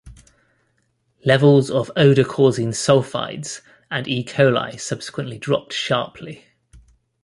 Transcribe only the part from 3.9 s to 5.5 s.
and E. coli subsequently